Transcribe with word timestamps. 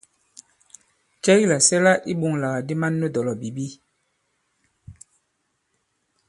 Cɛ 1.23 1.31
ki 1.39 1.45
làsɛla 1.51 1.91
iɓoŋlàgàdi 2.11 2.73
man 2.81 2.93
nu 2.99 3.07
dɔ̀lɔ̀bìbi? 3.13 3.65